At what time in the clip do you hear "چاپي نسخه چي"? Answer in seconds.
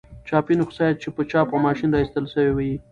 0.27-1.09